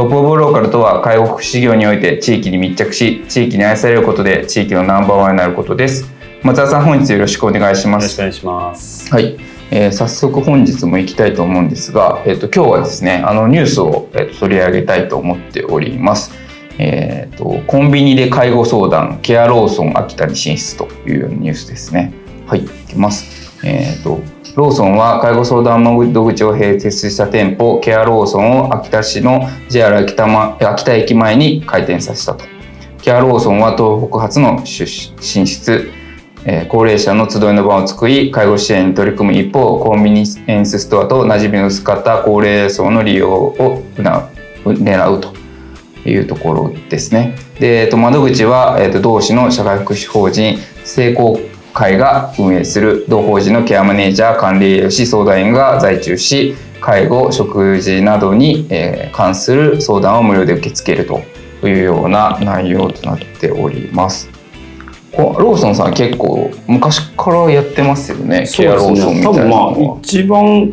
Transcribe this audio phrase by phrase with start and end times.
[0.00, 6.10] トップオブローカルとは介護福祉業において地域に密着し地域に愛されることで地域のナンバーワンになることです。
[6.42, 8.18] 松田さん本日よろしくお願いします。
[8.18, 9.12] よろしくお願いします。
[9.12, 9.36] はい、
[9.70, 16.32] えー、早速本日も行きたいと思うんですが、えーと、今日はですねあのニュースを、えーと、取り上げたいと思っております。
[16.78, 22.14] えーと、コンビニで介護相談ケアローソン秋田に進出というニュースですね。
[22.46, 23.60] はいいきます。
[23.66, 24.22] えー、と
[24.60, 32.44] ローソンは介護相談窓口を併設した店舗ケアローソンを秋田市の JR 秋田,、ま、秋田駅前に開店させたと。
[33.00, 35.90] ケアローソンは東北初の進出
[36.44, 45.40] え高齢者の集いの場を作り介護支援に取り組む一方コンビニエンスストアと馴染みの薄かった高齢層の利用を狙うと。
[46.06, 47.36] いうところですね。
[47.58, 51.38] で、えっと、窓口は、えっと、同市の社会福祉法人成功
[51.72, 64.30] 会が運営する同法人のケアマネージャー管理栄養士相談員が在中し介護食事などに、え関する相談を無料で受け付けるというような内容となっております。
[65.16, 70.72] ローソンさん結構昔からやってますよねケアローソンみたいな多分まあ一番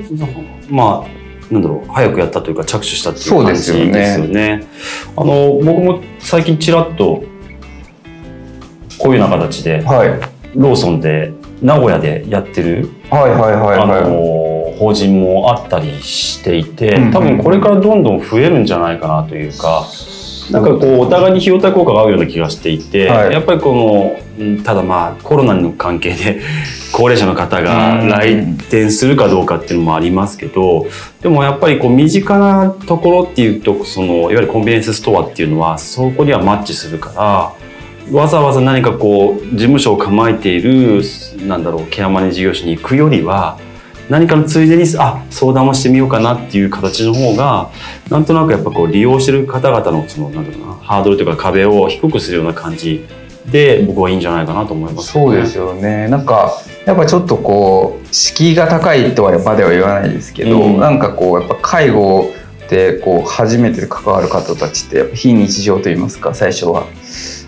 [0.69, 4.17] まあなんだろう早くやったというか着手したっていう感じですよね。
[4.17, 4.67] よね
[5.15, 7.23] あの僕も最近ちらっと
[8.99, 19.87] こういうような形で、はい、ローソンで名古屋でやってる、はいはいはいはい、あの法人もあったりしていて、多分これからどんどん増えるんじゃないかなというか。
[20.51, 26.39] なんかこうお互いに費用対効果が合うような気がしていて、はい、やっぱりこのただまあコロナの関係で
[26.93, 30.85] 高齢者の方が来店するかどうかっていうのもありますけど
[31.21, 37.66] でもやっぱりこう身近なところっていうとそのいわゆるコンビニエンスストアっていうのはそこにはマッチするから。
[38.11, 41.01] わざわざ何かこう事務所を構えている
[41.45, 43.59] なんだろうケアマネ事業所に行くよりは
[44.09, 47.69] 何かのついでにあ相談をしてみようかなっていう形の方が
[48.09, 53.05] なんとなくやっぱこう利用してる方々のそのなんだろうなハードルというか壁を低くするような感じ
[53.51, 56.07] で僕はいいんじゃないかなと思います、ね、そうですよね。
[56.07, 56.51] なんか
[56.85, 62.33] やっぱちょっとこう敷居が高いとはまでは言わないですけど、うん、なんかこうやっぱ介護
[62.69, 66.85] でこう初めて関わる方たちって非日常といいますか最初は。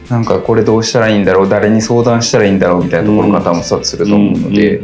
[0.10, 4.82] なんかこれどうしたらいいんだろう誰に相談したらいいんだろうみたいなところ方も察すると思うので、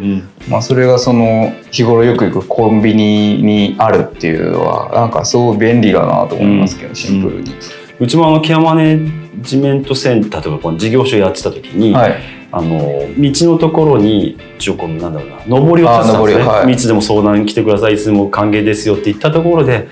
[0.47, 7.55] まあ、それがその日頃よく行くコンビニにあるっていうのはなんかすごい便利だなと思いますけど、シンプルに。
[7.99, 8.99] うちもあのケアマネ
[9.41, 12.15] ジメントセンターとかこの事業所やってた時に、はい、
[12.51, 12.79] あの
[13.17, 19.87] 道のところに一応このなんだろうな上りをつつたんですね、はい、いつでも相談に来てくださいいつでも歓迎ですよって言ったところで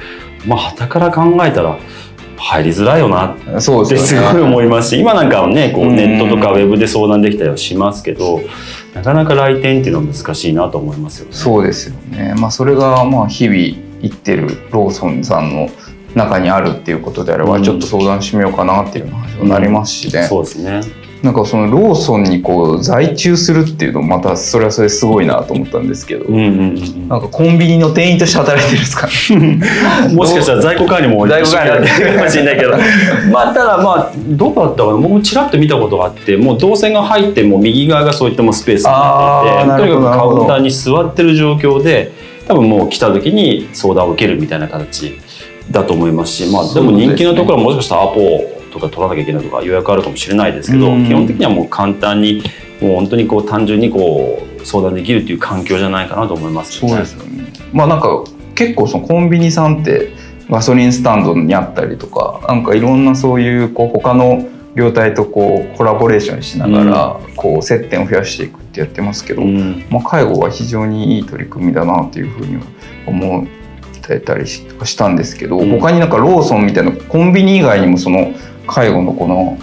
[0.46, 1.78] まあはから考えたら
[2.44, 8.42] 入りづらいよなってすごい思いますし、今なんかはねこうネットとかウェブで相談できたりはしますけど、
[8.94, 11.34] なかなか来店っていうのは難しいなと思いますよね。
[11.34, 12.36] そうですよね。
[12.38, 13.58] まあそれがまあ日々
[14.02, 15.70] 行ってるローソンさんの
[16.16, 20.22] 中にあるっていうことであれば、ちょっと相談してみようかなっていうのになりますしね。
[20.22, 20.82] うん、そうですね。
[21.24, 29.62] なんかそのローソンにこう在中するっていうのまたそれはそれすごいなと思ったんですけど、うんうんうん、なんかコンビニの店員として働いてるんですか、ね、
[30.14, 32.72] もしかしたら在庫管理も在庫管理やってるかもしれないけど。
[33.32, 34.98] まあただまあどうだったかな。
[34.98, 42.12] 僕もちらっと見たことがあってもう動線が入っても右側がそういったもスペースになっていてとにかくカウンターに座ってる状況で
[42.50, 45.18] 多分もう来た時に相談を受けるみたいな形
[45.72, 52.42] だと思いますしまあでも人気のところはもしかしたらアポとか取らなきゃいけないとか予約あるかもしれないですけど、基本的にはもう簡単に
[52.82, 57.54] もう本当にこう単純にこう相談できるっていう環境じゃないかなと思います、ね、そうですよね。
[57.72, 58.24] まあなんか
[58.56, 60.14] 結構そのコンビニさんって
[60.50, 72.62] ガソリンスタンドにあったりとかなんかいろんなそういうこう他の業態とこうコラボレーションしながらこう接点を増やしていくってやってますけど、うん、まあ、介護は非常にいい取り組みだなというふうに
[73.06, 73.48] 思っ
[74.02, 78.34] てたりしたんですけど、うん、他になんかローソンみたいなコンビニ以外にもその
[78.68, 79.58] 介護のこの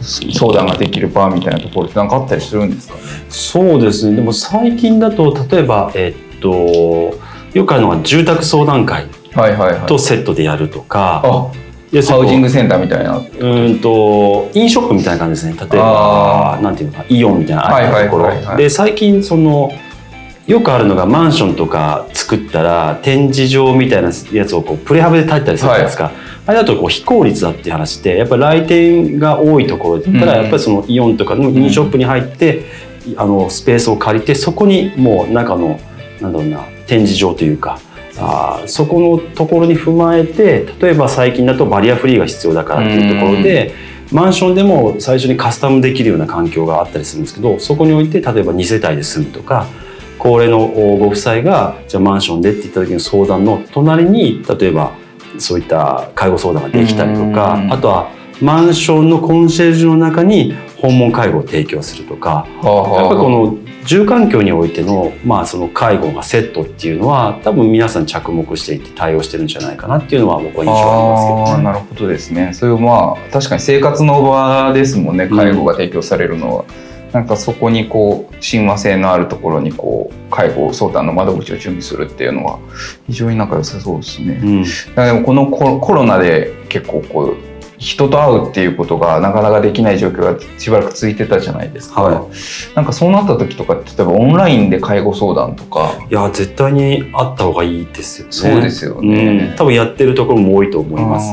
[0.00, 2.94] 相談ができる場みたいなところって何かあったりするんですか？
[2.94, 4.16] ねそうですね。
[4.16, 7.18] でも最近だと例えばえっと
[7.54, 9.86] よくあるのは住宅相談会はいはいはい。
[9.86, 11.52] とセットでやるとか、あ
[11.90, 13.18] でハウジングセンターみたいな。
[13.18, 15.68] うんとインショップみたいな感じですね。
[15.70, 18.62] 例えばなんていうのかイオンみたいなああいうところ、はいはいはいはい。
[18.64, 19.70] で最近その
[20.46, 26.12] よくあるのがマンションとか作ったら展示場みたいなやつをこうプレハブで建てたりするじゃないですか、
[26.46, 30.42] あれだとこう非効率だっていう話でやっぱり来店が多いところだったらうん。
[30.42, 32.64] やっぱりそのイオンとかのインショップに入って、
[33.16, 35.80] あのスペースを借りてそこにもう中の
[36.20, 37.78] なんだろうな展示場というか
[38.18, 43.74] あーそこのところに踏まえて例えば最近だとバリアフリーが必要だからっていうところで、
[44.12, 49.66] マンションでも最初にカスタムできるような環境があったりするんですけどそこにおいて例えば2世帯で住むとか
[50.26, 54.92] 高齢のおご夫妻がじゃあマンションでって言った時の相談の隣に例えば
[55.38, 57.72] そういった介護相談ができたりとかうん。
[57.72, 58.10] あとは
[58.42, 71.64] マンションのコンシェルジュの中に訪問介護を提供するとかやっぱりこの住環境においての,、まあその介護がセットっていうのは多分皆さん着目していて対応してるんじゃないかなっていうのは僕は印象ありますけどね。
[71.64, 72.52] なるほどですね。
[72.52, 75.28] そういうまあ確かに生活の場ですもんね。
[75.28, 76.64] 介護が提供されるのは、
[77.12, 82.58] なんかそこにこう親和性のあるところにこう介護相談の窓口を準備するっていうのは
[83.06, 84.64] 非常に仲良さそうですね、うん。
[84.94, 87.36] だでもこのココロナで結構こう
[87.78, 92.28] 人と会うっていうことがなかなかできない状況がしばらく続いてたじゃないですか、は
[92.74, 98.32] なんかそうなった時とか例えばオンラインで介護相談とか、いや絶対にあった方がいいですよね。
[98.32, 99.48] そうですよね。
[99.50, 99.56] うん。
[99.56, 101.30] 多分やってるところも多いと思います。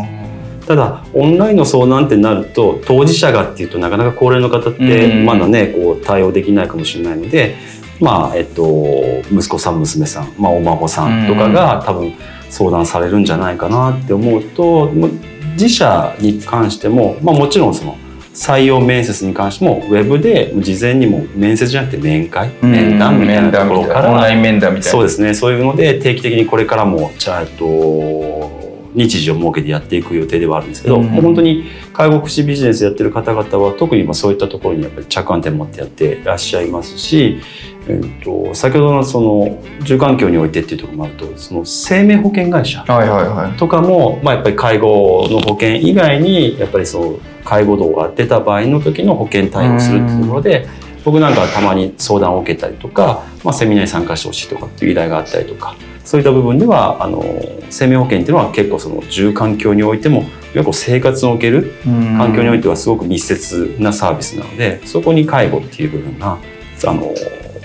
[0.68, 7.56] ただオンラインの相談ってなると当事者がっていうとなかなか高齢の方ってうんまだねこう対応できないかもしれないので、
[8.00, 12.14] まあえっと息子さん娘さん、まあ、お孫さんとかが多分
[12.50, 14.92] 相談されるんじゃないかなって思うと
[15.54, 17.98] 自社に関しても、まあ、もちろんその
[18.34, 24.10] 採用面接に関してもウェブで事前にも面接じゃなくて面会面談みたいなところから面談みたいな。
[24.10, 24.92] オンライン面談みたいな。
[24.92, 25.34] そうですね。
[25.36, 28.53] そういうので定期的にこれからもじゃあえっと
[28.96, 31.06] 日時を設けてやっていく予定ではあるんですけど、うん。
[31.06, 37.40] もう本当に介護福祉ビジネスやってる方々は特に今そういったところにやっぱり着眼点持ってやっていらっしゃいますし、
[37.88, 43.58] えっと先ほどのその住環境においてっていうところもあるとその生命保険会社はいはいはい。
[43.58, 50.68] とかも、まあ、やっぱり介護の保険以外にやっぱりそう介護度が出た場合の時の保険対応するっていうところで
[51.04, 57.24] 僕なんかはたまに相談を受けたりとか、まあ、セミナーに参加してほしいとかっていう依頼があったりとかそういった部分ではあの
[57.70, 66.38] 生命保険っていうのは結構その住環境においてもいわゆるこう生活における環境においてはすごく密接なサービスなのでそこに介護っていう部分が
[66.86, 67.14] あの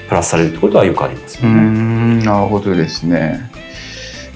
[0.08, 1.60] プラスされるってことはよくありますよね。
[1.60, 3.50] んなるほどですね。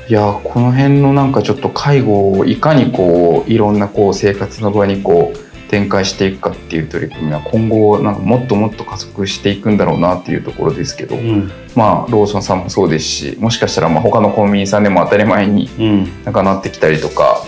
[0.09, 5.39] いやこの辺のなんかちょっと介護をいかにこういろんなこう生活の場にこう
[5.73, 11.51] 展開していくかっていう取り組みは今後なんかもっともっと加速していくんだろうなっていうところですけど、うん。
[11.75, 17.43] まあローソンさんもそうですしもしかしたらまあ他のコンビニさんでも当たり前にうんなんかなってきたりとか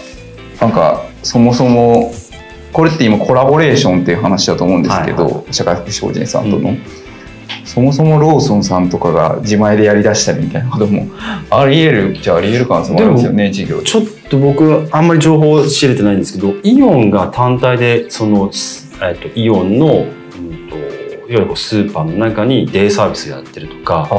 [0.58, 2.14] なんかそもそも
[2.72, 6.82] これって今コラボレーションっていう話だと思うんですけど、はい社会福祉法人さんとの、うん。
[7.66, 11.08] そもそもローソンさんとかが自前でやりだしたりみたいなことも
[11.50, 18.50] ありえるじゃありえる可能性もありますよね事業でちょっと僕あんまり情報を仕入れてないんですけどイオンが単体でその、
[19.02, 24.16] えっと、イオンの、うんと、いわゆるスーパーの中にデイサービスやってるとかそ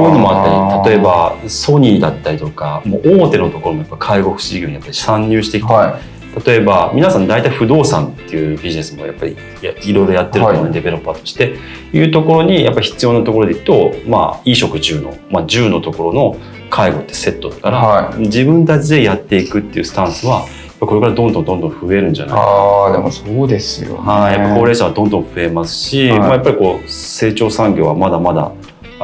[0.00, 6.00] ういうのもあったり例えばソニーだったりとかもう大手のところもやっぱ介護福祉事業にやっぱり参入してきて、は
[6.44, 9.36] 例えば皆さん大体不動産っていうビジネスもやっぱり
[9.82, 10.72] いろいろやってると思うので、はい。
[10.74, 11.56] デベロッパーとして。
[11.92, 16.36] いうところにやっぱり必要なところでいくとまあ衣食住の、まあ、住のところの
[16.68, 20.46] 介護ってセットだから、は自分たちでやっていくっていうスタンスは
[20.80, 22.48] これからどんどんどんどん増えるんじゃないかな。
[22.48, 23.98] ああでもそうですよね。
[23.98, 26.18] はい、やっぱ高齢者はどんどん増えますし、はい。
[26.18, 28.52] まあ、やっぱりこう成長産業はまだまだあ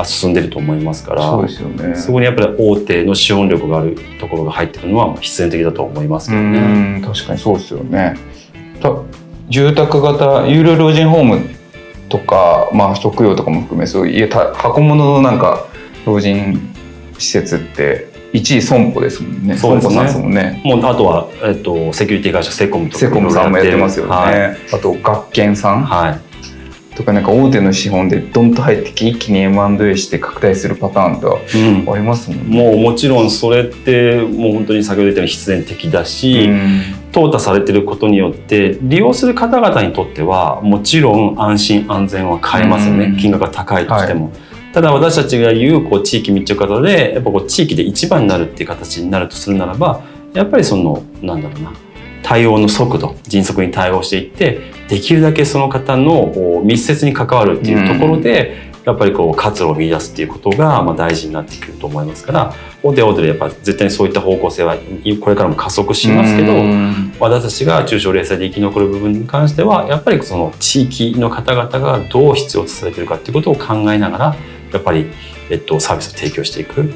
[0.04, 1.94] 進んでると思いますからそうですよね。
[1.96, 6.58] そこにやっぱり大手の資本力があるところが入ってくるのは必然的だと思いますけどね。
[6.58, 6.62] う
[6.98, 8.16] ん確かにそうですよね。
[8.80, 8.94] た
[9.48, 11.40] 住宅型有料老人ホーム
[12.08, 15.66] とか、まあ、食用とかも含めそういう家た箱物のなんか
[16.06, 16.58] 老人
[17.18, 19.56] 施設って一位損保ですもんね。
[19.56, 19.94] そうですね。
[19.94, 20.62] 損保さんですもんね。
[20.64, 24.56] もうあとは、えっと、セキュリティ会社セコムとかセコムさんもやってますよね、はい。
[24.72, 25.84] あと学研さん。
[25.84, 26.31] はい
[26.94, 31.92] とかなんか大手の資本でドンと入ってき一気に M&A して拡大するパターンとうん。
[31.92, 32.56] ありますもんね。
[32.56, 36.82] もうもちろんそれってもう本当に先ほど言ったように必然的だし、うん。
[37.12, 43.16] 淘汰されてることによって利用する方々にとってはもちろん安心安全は買えますよね、うん。
[43.16, 44.30] 金額が高いとしても。
[44.72, 51.72] ただ私たちが言うこう地域密着型でやっぱこう地域で一番になるっていう形になるとするならばやっぱりそのなんだろうな
[52.22, 66.52] 対応の速度迅速に対応していってできるだけその方の密接に関わるっていうところで、やっぱりこう活路を見出すっていうことがまあ大事になってくると思いますから大手大手でやっぱ絶対にそういった方向性はこれからも加速しますけど
[67.20, 74.36] 私たちが中小零細で生き残る部分に関してはやっぱりその地域の方々がどう必要とされてるかっていうことを考えながら
[74.72, 75.06] やっぱり、
[75.50, 76.92] えっと、サービスを提供していく。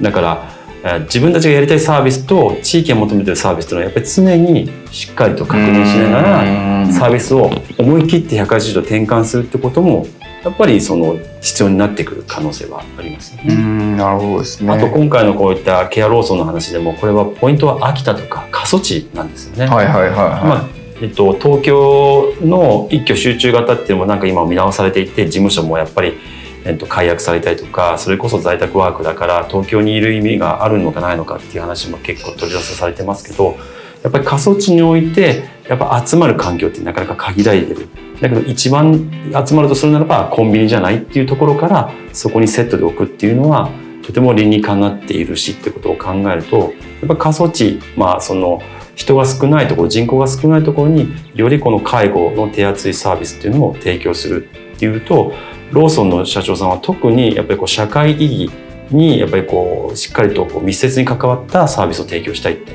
[0.00, 0.59] だから
[1.02, 10.06] 自分たちがやりたいサービスと地域が求めてるサービスというのはやっぱり常にしっかりと確認しながらサービスを思い切って180度転換するってことも
[10.42, 13.96] やっぱりその必要になってくる可能性はありますよね。
[13.96, 14.72] なるほどですね。
[14.72, 19.66] あと今回のこういったケアローソンの話でもこれはポイントは秋田とか過疎地なんですよね。
[19.66, 26.18] はいはいはい、はい、まあえっと、東京の一挙集中型っていうのもなんか今見直されていて事務所もやっぱり、
[26.64, 33.56] えっと、解約されたりとかそれこそ在宅ワークだから東京にいる意味があるのかないのかっていう話も結構取り出されてますけど
[34.02, 37.88] やっぱり過疎地においてやっぱ集まる環境ってなかなか限られてる。
[38.20, 39.10] だけど一番
[39.46, 43.70] 集まるとするならばコンビニじゃないっていうところからそこにセットで置くっていうのは
[44.02, 48.60] とても理にかなっているしってことを考えるとやっぱ過疎地まあその
[48.94, 55.32] 人が少ないところ人口が少ないところによりこの介護の手厚いサービスっていうのを提供するっていうと
[55.70, 58.52] ローソンの社長さんは特にやっぱりこう社会意義
[58.90, 62.72] にやっぱりこうしっかりとこう密接に関わったサービスを提供したいって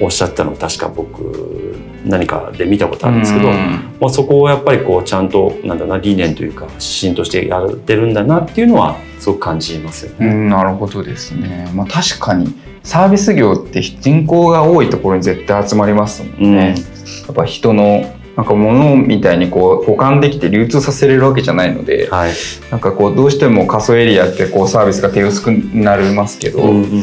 [0.00, 10.32] おっしゃったのを確か僕何かで見たことあるんですけど、まあ、そこをやっぱりこうちゃんとなんだな理念というか指針としてやってるんだなっていうのはすごく感じますよね。
[10.32, 12.54] なるほどですね、まあ、確かに
[12.84, 16.74] サービス業って人口が多いところに絶対集まりますもんね。
[16.76, 16.82] うん、
[17.26, 22.32] やっぱ人のなんか物みたいにこう保管できて流通させれるわけじゃないので、はい、
[22.70, 27.02] なんかこうどうしても過疎エリアってこうサービスが手薄くなりますけど、うんうんうん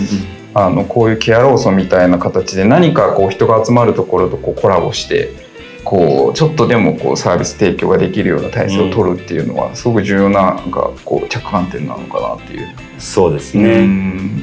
[0.57, 5.33] あのこういうケアローソンみたいな形で何かこう人が集まるところとこうコラボして
[5.83, 12.73] こうちょっとでもこうサービス提供ができるような体制を取るっていうのはすごく重要ななんかこう着眼点なのかなっていう。
[12.97, 13.85] そうですね。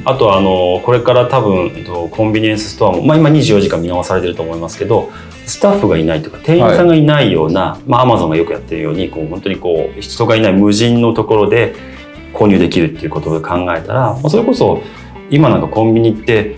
[0.05, 1.71] あとあのこれから多分
[2.11, 5.11] コンビニエンスストアも、まあ、今24時間見直されてると思いますけど
[5.47, 11.75] スタッフがいないとか店員さんがいないような、はい、まあアマゾンがよくやってるようにこう本当にこう人がいない無人のところで
[12.33, 14.83] 購入できるっていうことを考えたらそれこそ
[15.31, 16.57] 今なんかコンビニって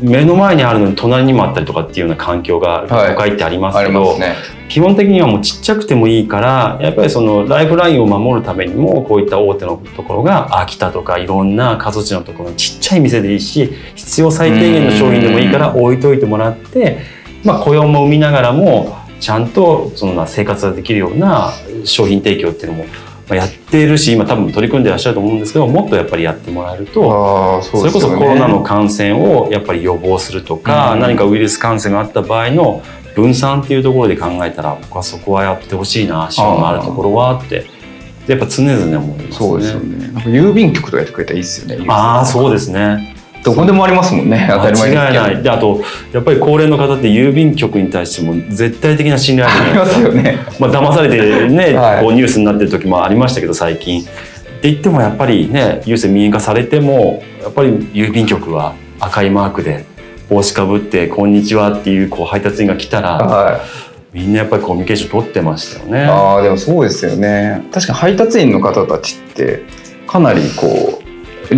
[0.00, 4.34] 目の前にあるのに隣にもあったりとかっていうような環境が都会ってありますけど、はいね、
[4.68, 16.98] 基本的にはもうちっちゃくてもいいからやっぱりそのライフラインを守るためにもこういった大手のところが秋田とかいろんな過疎地のところにちっちゃい店でいいし必要最低限の商品でもいいから置いといてもらって、
[17.44, 21.52] まあ、雇用も生みながらもちゃんとその生活ができるような
[21.84, 22.86] 商品提供っていうのも
[23.34, 32.82] やっているし今多分取り組んでらっしゃると思うんですけどもっとやっぱりやってもらえるとそ、ね,、れこそコロナの感染をやっぱり予防するとか、うん、何かウイルス感染があった場合の
[33.14, 37.66] 分散っていうところで考えたら僕はそこはやってほしいな資本のあるところはって
[38.26, 39.32] やっぱ常々思いますね。
[39.32, 40.08] そうですよね。
[40.08, 41.84] なんか郵便局とかやってくれたらいいですよね。
[41.88, 43.13] ああそうですね。
[43.44, 44.48] どこでもありますもんね。
[44.50, 45.42] 当たり前間違いない。
[45.42, 45.82] であと
[46.12, 50.38] やっぱり高齢の方って郵便局に対しても絶対的な信頼ありますよね。
[50.58, 54.00] まあ騙されてね、 はい、こうニュースになってる時もありましたけど最近。
[54.00, 54.04] っ
[54.64, 59.84] て言ってもやっぱりね郵政民営化されてもやっぱり郵便局は赤いマークで
[60.30, 63.60] 帽子かぶって「こんにちは」っていうこう配達員が来たら、は
[64.14, 66.06] い、みんなやっぱりコミュニケーション取ってましたよね。
[66.10, 67.62] あでもそうですよね。
[67.72, 69.64] 確かに配達員の方たちって
[70.06, 71.02] かなりこ
[71.50, 71.54] う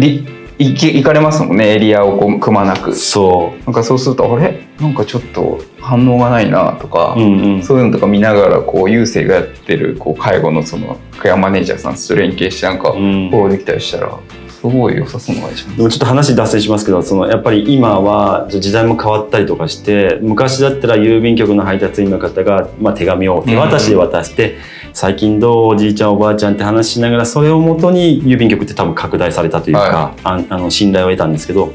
[0.58, 2.94] 行き行かれますもんねエリアをこうくまなく。
[2.94, 3.64] そう。
[3.64, 4.66] なんかそうするとあれ？
[4.80, 24.60] なんかちょっと反応がないなとか、うんうん、そういうのとか見ながらこう郵政がやってるこう介護のそのケアマネージャーさんと連携してなんかフォローできたりしたら、すごい良さそうなでもちょっと話脱線しますけどそのやっぱり今は時代も変わったりとかして昔だったら郵便局の配達員の方が、まあ、手紙を手渡しで渡して、うん
[24.96, 31.74] 最近どうおじいちゃんおばあちゃんって話しながらそれをもとに郵便局って多分拡大されたというか、はい、あ あの信頼を得たんですけど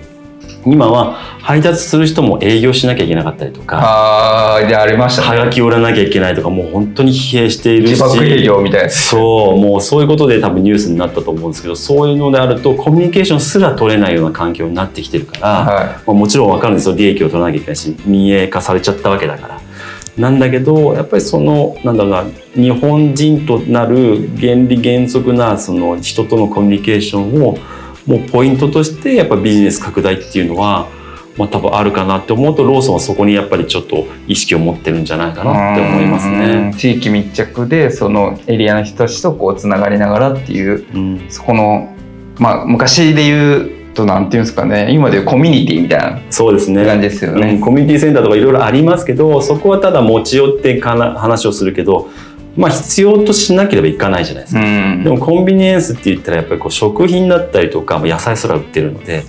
[0.65, 16.95] 今は配達する人も営業しなきゃいけなかったりとかああでありました、ね、はがき売らなきゃいけないとかもう本当に疲弊しているし自爆営業みたいなそうもうそういうことで多分ニュースになったと思うんですけどそういうのであるとコミュニケーションすら取れないような環境になってきてるから、はい、まあ、もちろん分かるんですよ。
[16.95, 19.70] 利益を取らなきゃいけないし民営化されちゃったわけだから。
[20.17, 27.57] なんだけどやっぱりそのなんだろうな日本人となる原理原則なその人とのコミュニケーションを
[28.05, 30.89] もうポイントとしてやっぱビジネス拡大っていうのは、
[31.37, 36.73] まあ、多分あるかなって思うとローソンはそこにやっぱりちょっと意識を持ってるんじゃないかなって思いますね。
[36.77, 41.95] 地域密着でそのエリアの人たちとこうつながりながらっていう、うん、そこの、
[42.37, 46.85] まあ、昔でいうとなんていうんですかね今でコミュニティみたいなそうですね。
[46.85, 52.09] 感じですよね、うんコミュニティセンターとかいろいろありますけどそこはただ持ち寄ってかな話をするけど
[52.55, 55.03] まあ必要としなければいかないじゃないですか、うん。
[55.03, 59.23] でもコンビニエンスって言ったらやっぱりこう食品だったりとかまあ野菜すら売ってるので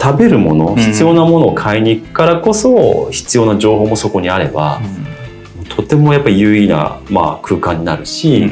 [0.00, 0.76] 食べるものん。
[0.76, 4.80] 必要なものを買いに行くからこそ必要な情報もそこにあれば、
[5.68, 8.50] とてもやっぱり有意な、まあ、空間になるし、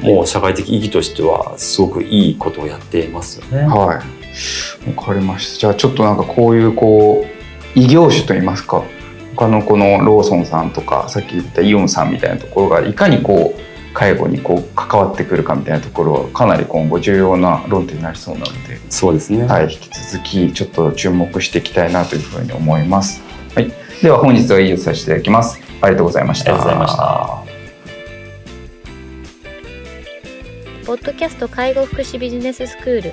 [0.00, 3.66] もう社会的意義としてはすごくいいことをやっていますよね。
[3.66, 4.25] はい
[4.96, 8.84] わかりましたじゃあちょっとなんかこういうこう異業種といいますか
[9.34, 13.60] 他のこのローソンさんとかさっき言ったイオンさんみたいなところがいかにこう
[13.96, 19.44] 介護にこう関わってくるかみたいなところはかなり今後重要な論点になりそうなので、そうですね。
[19.44, 23.22] はい、引き続きちょっと注目していきたいなというふうに思います。
[23.54, 25.58] はい、では本日は以上させていただきます。
[25.80, 26.50] ありがとうございました。
[26.50, 27.46] ありがとうございました。
[30.84, 33.12] ポッドキャスト介護福祉ビジネススクール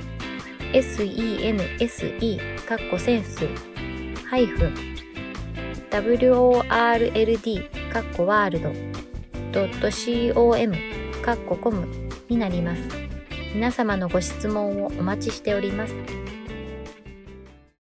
[0.73, 3.45] sense かっこセンス
[4.25, 4.73] ハイフン
[5.89, 8.71] world かっこワールド
[9.51, 10.73] ドット .com
[11.21, 11.85] かっこコム
[12.29, 12.81] になります。
[13.53, 16.20] 皆様のご質問をお待ちしております。